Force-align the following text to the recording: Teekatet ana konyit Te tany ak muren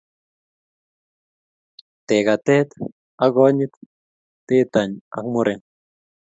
Teekatet 2.07 2.69
ana 3.23 3.33
konyit 3.33 3.73
Te 4.47 4.55
tany 4.73 4.91
ak 5.17 5.25
muren 5.33 5.61